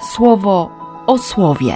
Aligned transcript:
słowo 0.00 0.70
o 1.06 1.18
słowie. 1.18 1.74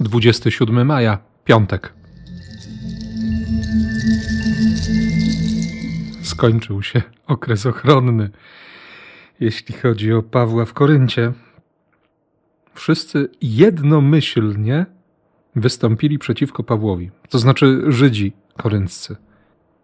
Dwudziesty 0.00 0.50
siódmy 0.50 0.84
maja, 0.84 1.18
piątek. 1.44 1.92
Skończył 6.22 6.82
się 6.82 7.02
okres 7.26 7.66
ochronny, 7.66 8.30
jeśli 9.40 9.74
chodzi 9.74 10.12
o 10.12 10.22
Pawła 10.22 10.64
w 10.64 10.72
Koryncie. 10.72 11.32
Wszyscy 12.74 13.28
jednomyślnie 13.42 14.86
wystąpili 15.56 16.18
przeciwko 16.18 16.62
Pawłowi, 16.62 17.10
to 17.28 17.38
znaczy 17.38 17.82
Żydzi 17.88 18.32
korynccy. 18.58 19.16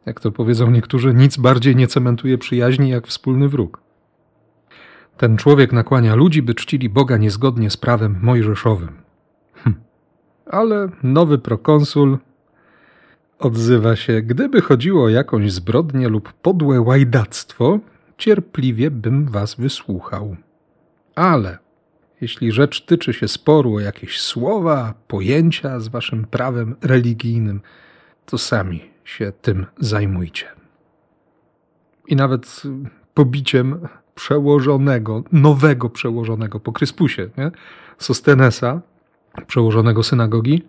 Jak 0.06 0.20
to 0.20 0.32
powiedzą 0.32 0.70
niektórzy, 0.70 1.14
nic 1.14 1.36
bardziej 1.36 1.76
nie 1.76 1.86
cementuje 1.86 2.38
przyjaźni 2.38 2.90
jak 2.90 3.06
wspólny 3.06 3.48
wróg. 3.48 3.80
Ten 5.16 5.36
człowiek 5.36 5.72
nakłania 5.72 6.14
ludzi, 6.14 6.42
by 6.42 6.54
czcili 6.54 6.88
Boga 6.88 7.16
niezgodnie 7.16 7.70
z 7.70 7.76
prawem 7.76 8.18
mojżeszowym. 8.22 8.92
Hm. 9.54 9.74
Ale 10.46 10.88
nowy 11.02 11.38
prokonsul 11.38 12.18
odzywa 13.38 13.96
się, 13.96 14.22
gdyby 14.22 14.60
chodziło 14.60 15.04
o 15.04 15.08
jakąś 15.08 15.52
zbrodnię 15.52 16.08
lub 16.08 16.32
podłe 16.32 16.80
łajdactwo, 16.80 17.78
cierpliwie 18.18 18.90
bym 18.90 19.26
was 19.26 19.54
wysłuchał. 19.54 20.36
Ale 21.14 21.58
jeśli 22.20 22.52
rzecz 22.52 22.84
tyczy 22.84 23.12
się 23.12 23.28
sporu 23.28 23.74
o 23.74 23.80
jakieś 23.80 24.20
słowa, 24.20 24.94
pojęcia 25.08 25.80
z 25.80 25.88
waszym 25.88 26.24
prawem 26.24 26.76
religijnym, 26.82 27.60
to 28.26 28.38
sami 28.38 28.90
się 29.04 29.32
tym 29.42 29.66
zajmujcie. 29.78 30.46
I 32.08 32.16
nawet 32.16 32.62
pobiciem 33.14 33.88
przełożonego, 34.14 35.22
nowego 35.32 35.90
przełożonego 35.90 36.60
po 36.60 36.72
Kryspusie, 36.72 37.30
nie? 37.38 37.50
Sostenesa, 37.98 38.80
przełożonego 39.46 40.02
synagogi, 40.02 40.62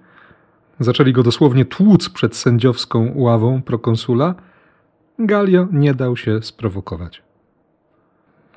zaczęli 0.79 1.13
go 1.13 1.23
dosłownie 1.23 1.65
tłuc 1.65 2.09
przed 2.09 2.35
sędziowską 2.35 3.11
ławą 3.15 3.61
prokonsula, 3.61 4.35
Galio 5.19 5.67
nie 5.71 5.93
dał 5.93 6.17
się 6.17 6.41
sprowokować. 6.41 7.23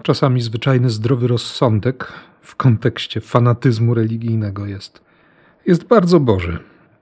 Czasami 0.02 0.40
zwyczajny 0.40 0.90
zdrowy 0.90 1.26
rozsądek 1.28 2.12
w 2.40 2.56
kontekście 2.56 3.20
fanatyzmu 3.20 3.94
religijnego 3.94 4.66
jest, 4.66 5.02
jest 5.66 5.84
bardzo 5.84 6.20
Boży, 6.20 6.58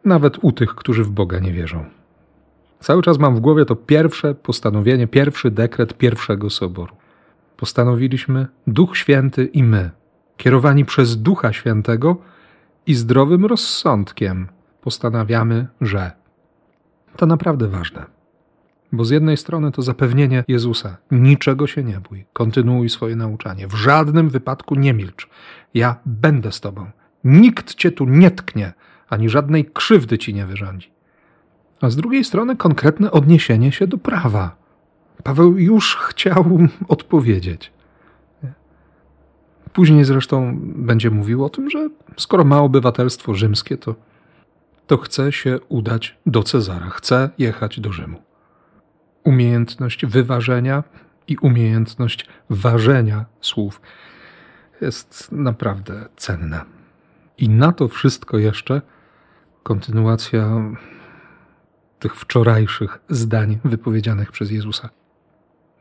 nawet 0.06 0.38
u 0.42 0.52
tych, 0.52 0.74
którzy 0.74 1.04
w 1.04 1.10
Boga 1.10 1.38
nie 1.38 1.52
wierzą. 1.52 1.84
Cały 2.80 3.02
czas 3.02 3.18
mam 3.18 3.36
w 3.36 3.40
głowie 3.40 3.64
to 3.64 3.76
pierwsze 3.76 4.34
postanowienie, 4.34 5.06
pierwszy 5.06 5.50
dekret 5.50 5.94
pierwszego 5.94 6.50
soboru. 6.50 6.96
Postanowiliśmy 7.56 8.46
Duch 8.66 8.96
Święty 8.96 9.44
i 9.44 9.62
my, 9.62 9.90
kierowani 10.36 10.84
przez 10.84 11.22
Ducha 11.22 11.52
Świętego 11.52 12.16
i 12.86 12.94
zdrowym 12.94 13.46
rozsądkiem, 13.46 14.48
postanawiamy, 14.80 15.66
że. 15.80 16.10
To 17.16 17.26
naprawdę 17.26 17.68
ważne. 17.68 18.06
Bo 18.92 19.04
z 19.04 19.10
jednej 19.10 19.36
strony 19.36 19.72
to 19.72 19.82
zapewnienie 19.82 20.44
Jezusa: 20.48 20.96
niczego 21.10 21.66
się 21.66 21.84
nie 21.84 22.00
bój, 22.00 22.24
kontynuuj 22.32 22.88
swoje 22.88 23.16
nauczanie, 23.16 23.68
w 23.68 23.74
żadnym 23.74 24.28
wypadku 24.28 24.74
nie 24.74 24.94
milcz. 24.94 25.28
Ja 25.74 25.96
będę 26.06 26.52
z 26.52 26.60
tobą. 26.60 26.90
Nikt 27.24 27.74
cię 27.74 27.92
tu 27.92 28.04
nie 28.04 28.30
tknie, 28.30 28.72
ani 29.08 29.28
żadnej 29.28 29.64
krzywdy 29.64 30.18
ci 30.18 30.34
nie 30.34 30.46
wyrządzi. 30.46 30.90
A 31.80 31.90
z 31.90 31.96
drugiej 31.96 32.24
strony 32.24 32.56
konkretne 32.56 33.10
odniesienie 33.10 33.72
się 33.72 33.86
do 33.86 33.98
prawa. 33.98 34.56
Paweł 35.22 35.58
już 35.58 35.96
chciał 35.96 36.58
odpowiedzieć. 36.88 37.72
Później 39.72 40.04
zresztą 40.04 40.58
będzie 40.60 41.10
mówił 41.10 41.44
o 41.44 41.48
tym, 41.48 41.70
że 41.70 41.88
skoro 42.16 42.44
ma 42.44 42.60
obywatelstwo 42.60 43.34
rzymskie, 43.34 43.76
to, 43.76 43.94
to 44.86 44.96
chce 44.96 45.32
się 45.32 45.58
udać 45.68 46.18
do 46.26 46.42
Cezara, 46.42 46.90
chce 46.90 47.30
jechać 47.38 47.80
do 47.80 47.92
Rzymu 47.92 48.26
umiejętność 49.26 50.06
wyważenia 50.06 50.84
i 51.28 51.36
umiejętność 51.36 52.26
ważenia 52.50 53.24
słów 53.40 53.80
jest 54.80 55.32
naprawdę 55.32 56.08
cenna. 56.16 56.64
I 57.38 57.48
na 57.48 57.72
to 57.72 57.88
wszystko 57.88 58.38
jeszcze 58.38 58.82
kontynuacja 59.66 60.62
tych 61.98 62.16
wczorajszych 62.16 62.98
zdań 63.08 63.58
wypowiedzianych 63.64 64.32
przez 64.32 64.50
Jezusa. 64.50 64.88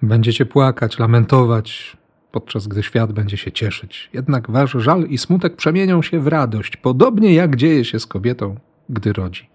Będziecie 0.01 0.45
płakać, 0.45 0.99
lamentować, 0.99 1.97
podczas 2.31 2.67
gdy 2.67 2.83
świat 2.83 3.11
będzie 3.11 3.37
się 3.37 3.51
cieszyć. 3.51 4.09
Jednak 4.13 4.51
wasz 4.51 4.71
żal 4.71 5.03
i 5.03 5.17
smutek 5.17 5.55
przemienią 5.55 6.01
się 6.01 6.19
w 6.19 6.27
radość, 6.27 6.77
podobnie 6.77 7.33
jak 7.33 7.55
dzieje 7.55 7.85
się 7.85 7.99
z 7.99 8.05
kobietą, 8.07 8.55
gdy 8.89 9.13
rodzi. 9.13 9.49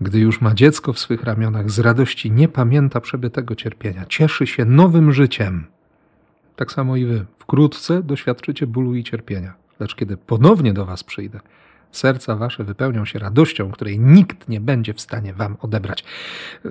Gdy 0.00 0.18
już 0.18 0.40
ma 0.40 0.54
dziecko 0.54 0.92
w 0.92 0.98
swych 0.98 1.22
ramionach, 1.22 1.70
z 1.70 1.78
radości 1.78 2.30
nie 2.30 2.48
pamięta 2.48 3.00
przebytego 3.00 3.54
cierpienia, 3.54 4.06
cieszy 4.08 4.46
się 4.46 4.64
nowym 4.64 5.12
życiem. 5.12 5.66
Tak 6.56 6.72
samo 6.72 6.96
i 6.96 7.04
wy. 7.04 7.26
Wkrótce 7.38 8.02
doświadczycie 8.02 8.66
bólu 8.66 8.94
i 8.94 9.04
cierpienia. 9.04 9.54
Lecz 9.80 9.94
kiedy 9.94 10.16
ponownie 10.16 10.72
do 10.72 10.86
was 10.86 11.04
przyjdę, 11.04 11.40
serca 11.92 12.36
wasze 12.36 12.64
wypełnią 12.64 13.04
się 13.04 13.18
radością, 13.18 13.70
której 13.70 14.00
nikt 14.00 14.48
nie 14.48 14.60
będzie 14.60 14.94
w 14.94 15.00
stanie 15.00 15.34
wam 15.34 15.56
odebrać. 15.60 16.04
E, 16.64 16.68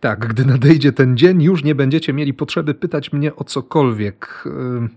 tak, 0.00 0.26
gdy 0.26 0.44
nadejdzie 0.44 0.92
ten 0.92 1.16
dzień, 1.16 1.42
już 1.42 1.64
nie 1.64 1.74
będziecie 1.74 2.12
mieli 2.12 2.34
potrzeby 2.34 2.74
pytać 2.74 3.12
mnie 3.12 3.36
o 3.36 3.44
cokolwiek. 3.44 4.44
E, 4.46 4.88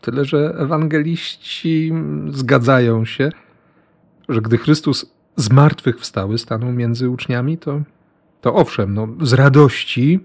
tyle, 0.00 0.24
że 0.24 0.54
ewangeliści 0.58 1.92
zgadzają 2.30 3.04
się, 3.04 3.30
że 4.28 4.40
gdy 4.40 4.58
Chrystus 4.58 5.12
zmartwychwstały 5.36 6.38
stanął 6.38 6.72
między 6.72 7.10
uczniami, 7.10 7.58
to, 7.58 7.82
to 8.40 8.54
owszem, 8.54 8.94
no, 8.94 9.08
z 9.20 9.32
radości, 9.32 10.20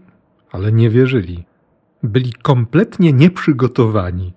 ale 0.51 0.71
nie 0.71 0.89
wierzyli. 0.89 1.43
Byli 2.03 2.33
kompletnie 2.33 3.13
nieprzygotowani 3.13 4.33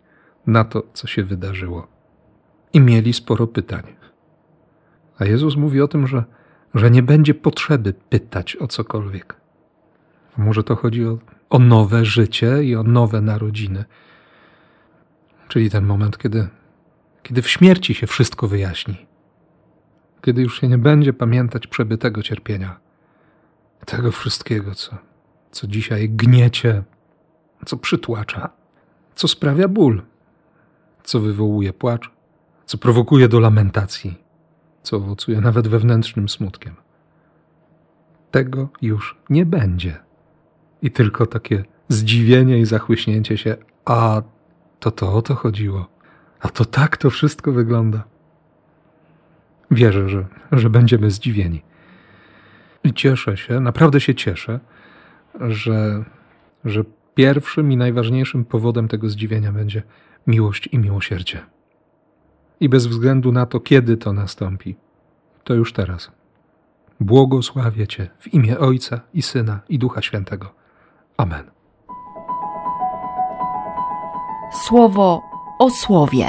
na 0.47 0.65
to, 0.65 0.83
co 0.93 1.07
się 1.07 1.25
wydarzyło. 1.25 1.94
I 2.75 2.81
mieli 2.81 3.13
sporo 3.13 3.47
pytań. 3.47 3.83
A 5.19 5.25
Jezus 5.25 5.57
mówi 5.57 5.81
o 5.81 5.89
tym, 5.89 6.07
że, 6.07 6.25
że 6.75 6.91
nie 6.91 7.03
będzie 7.03 7.35
potrzeby 7.35 7.93
pytać 7.93 8.57
o 8.57 8.69
cokolwiek. 8.69 9.37
Może 10.37 10.65
to 10.65 10.77
chodzi 10.77 11.05
o, 11.07 11.19
o 11.51 11.59
nowe 11.59 12.05
życie 12.05 12.65
i 12.65 12.77
o 12.77 12.83
nowe 12.83 13.21
narodziny. 13.21 13.85
Czyli 15.49 15.71
ten 15.71 15.85
moment, 15.85 16.19
kiedy, 16.19 16.49
kiedy 17.23 17.43
w 17.43 17.49
śmierci 17.49 17.95
się 17.95 18.07
wszystko 18.07 18.49
wyjaśni 18.49 19.07
kiedy 20.25 20.43
już 20.43 20.61
się 20.61 20.69
nie 20.69 20.79
będzie 20.79 21.13
pamiętać 21.13 21.67
przebytego 21.67 22.23
cierpienia, 22.23 22.81
tego 23.87 24.13
wszystkiego, 24.13 24.75
co, 24.75 24.97
co 25.51 25.67
dzisiaj 25.67 26.11
gniecie, 26.11 26.83
co 27.67 27.77
przytłacza, 27.77 28.51
co 29.15 29.29
sprawia 29.29 29.69
ból, 29.69 30.03
co 31.05 31.21
wywołuje 31.21 31.73
płacz, 31.73 32.11
co 32.67 32.79
prowokuje 32.79 33.29
do 33.29 33.41
lamentacji, 33.41 34.19
co 34.83 34.97
owocuje 34.97 35.41
nawet 35.41 35.69
wewnętrznym 35.69 36.29
smutkiem. 36.29 36.75
Tego 38.31 38.69
już 38.83 39.17
nie 39.31 39.47
będzie. 39.47 39.97
I 40.83 40.91
tylko 40.91 41.27
takie 41.27 41.65
zdziwienie 41.89 42.59
i 42.59 42.65
zachłyśnięcie 42.65 43.39
się, 43.39 43.57
a 43.85 44.23
to 44.81 44.91
to 44.91 45.13
o 45.13 45.23
to 45.23 45.35
chodziło, 45.35 45.89
a 46.41 46.49
to 46.49 46.65
tak 46.65 46.97
to 46.97 47.11
wszystko 47.11 47.53
wygląda. 47.53 48.05
Wierzę, 49.71 50.09
że, 50.09 50.27
że 50.53 50.71
będziemy 50.71 51.11
zdziwieni. 51.11 51.63
I 52.85 52.93
cieszę 52.93 53.37
się, 53.37 53.61
naprawdę 53.61 54.01
się 54.01 54.15
cieszę, 54.15 54.61
że, 55.41 56.05
że 56.65 56.85
pierwszym 57.15 57.73
i 57.73 57.77
najważniejszym 57.77 58.45
powodem 58.45 58.89
tego 58.89 59.09
zdziwienia 59.09 59.53
będzie 59.53 59.83
miłość 60.27 60.69
i 60.73 60.79
miłosierdzie. 60.79 61.41
I 62.65 62.69
bez 62.69 62.87
względu 62.87 63.33
na 63.33 63.47
to, 63.47 63.61
kiedy 63.61 63.97
to 63.97 64.13
nastąpi, 64.13 64.77
to 65.45 65.55
już 65.55 65.73
teraz. 65.73 66.11
Błogosławię 67.01 67.87
Cię 67.87 68.11
w 68.19 68.35
imię 68.35 68.59
Ojca 68.59 69.01
i 69.15 69.23
Syna 69.23 69.61
i 69.69 69.79
Ducha 69.79 70.03
Świętego. 70.03 70.55
Amen. 71.17 71.45
Słowo 74.53 75.23
o 75.59 75.71
słowie. 75.71 76.27